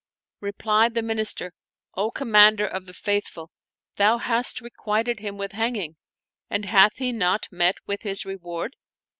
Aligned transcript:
Replied 0.39 0.95
the 0.95 1.03
Min 1.03 1.19
ister," 1.19 1.53
O 1.95 2.09
Commander 2.09 2.65
of 2.65 2.87
the 2.87 2.93
Faithful, 2.95 3.51
thou 3.97 4.17
hast 4.17 4.59
requited 4.59 5.19
him 5.19 5.37
with 5.37 5.51
hanging, 5.51 5.95
and 6.49 6.65
hath 6.65 6.97
he 6.97 7.11
not 7.11 7.47
met 7.51 7.75
with 7.85 8.01
his 8.01 8.25
reward 8.25 8.75